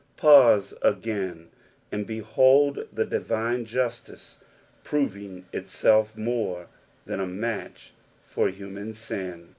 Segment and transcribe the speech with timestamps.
[0.17, 1.49] Pause again,
[1.91, 4.39] and behold the divine justice
[4.83, 6.69] proving itaelf more
[7.05, 9.49] than a match for human sin.